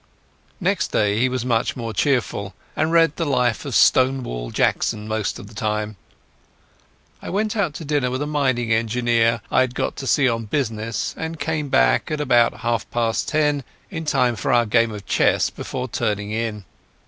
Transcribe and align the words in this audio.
Next 0.59 0.87
day 0.87 1.19
he 1.19 1.29
was 1.29 1.45
much 1.45 1.75
more 1.75 1.93
cheerful, 1.93 2.55
and 2.75 2.91
read 2.91 3.17
the 3.17 3.23
life 3.23 3.65
of 3.65 3.75
Stonewall 3.75 4.49
Jackson 4.49 5.07
much 5.07 5.37
of 5.37 5.45
the 5.45 5.53
time. 5.53 5.95
I 7.21 7.29
went 7.29 7.55
out 7.55 7.75
to 7.75 7.85
dinner 7.85 8.09
with 8.09 8.23
a 8.23 8.25
mining 8.25 8.73
engineer 8.73 9.41
I 9.51 9.61
had 9.61 9.75
got 9.75 9.95
to 9.97 10.07
see 10.07 10.27
on 10.27 10.45
business, 10.45 11.13
and 11.19 11.39
came 11.39 11.69
back 11.69 12.09
about 12.09 12.61
half 12.61 12.89
past 12.89 13.27
ten 13.27 13.63
in 13.91 14.05
time 14.05 14.35
for 14.35 14.51
our 14.51 14.65
game 14.65 14.89
of 14.91 15.05
chess 15.05 15.51
before 15.51 15.87
turning 15.87 16.31
in. 16.31 16.65